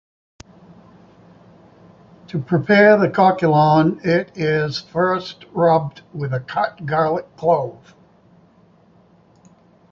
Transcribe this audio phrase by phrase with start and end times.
[2.29, 7.93] To prepare the "caquelon" it is first rubbed with a cut garlic clove.